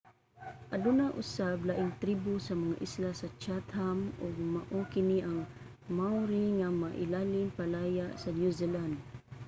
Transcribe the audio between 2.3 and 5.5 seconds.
sa mga isla sa chatham ug mao kini ang